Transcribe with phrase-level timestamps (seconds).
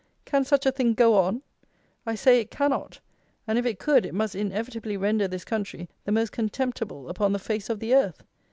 [0.25, 1.43] Can such a thing go on?
[2.07, 3.01] I say it cannot;
[3.45, 7.37] and, if it could, it must inevitably render this country the most contemptible upon the
[7.37, 8.23] face of the earth.